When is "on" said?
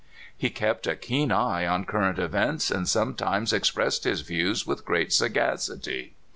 1.67-1.85